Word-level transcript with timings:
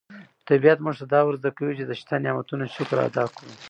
طبیعت 0.47 0.77
موږ 0.81 0.95
ته 0.99 1.05
دا 1.13 1.19
ور 1.23 1.35
زده 1.41 1.51
کوي 1.57 1.73
چې 1.79 1.83
د 1.87 1.91
شته 1.99 2.15
نعمتونو 2.25 2.65
شکر 2.75 2.97
ادا 3.07 3.25
کړو. 3.35 3.49